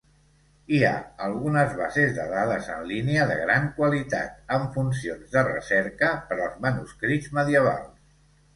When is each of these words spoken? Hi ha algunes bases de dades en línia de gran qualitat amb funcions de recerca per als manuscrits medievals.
Hi 0.75 0.77
ha 0.85 0.93
algunes 1.25 1.75
bases 1.81 2.15
de 2.15 2.25
dades 2.31 2.71
en 2.77 2.81
línia 2.93 3.27
de 3.33 3.37
gran 3.43 3.69
qualitat 3.77 4.57
amb 4.57 4.73
funcions 4.81 5.37
de 5.39 5.47
recerca 5.51 6.13
per 6.33 6.41
als 6.49 6.59
manuscrits 6.67 7.33
medievals. 7.43 8.13